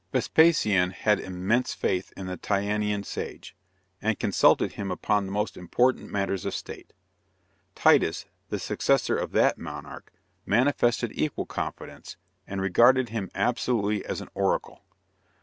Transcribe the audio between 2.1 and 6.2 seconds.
in the Tyanean sage, and consulted him upon the most important